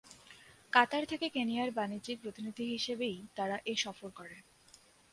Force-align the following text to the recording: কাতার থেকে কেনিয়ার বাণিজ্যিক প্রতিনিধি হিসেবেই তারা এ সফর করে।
কাতার 0.73 1.03
থেকে 1.05 1.27
কেনিয়ার 1.29 1.69
বাণিজ্যিক 1.71 2.17
প্রতিনিধি 2.21 2.65
হিসেবেই 2.65 3.17
তারা 3.35 3.55
এ 3.65 3.73
সফর 3.75 4.09
করে। 4.11 4.37